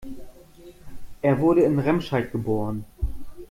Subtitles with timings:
[1.21, 2.85] Er wurde in Remscheid geboren